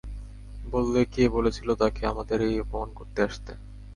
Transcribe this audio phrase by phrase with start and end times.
[0.65, 3.51] বললে, কে বলেছিল তাঁকে আমাদের এই অপমান করতে আসতে!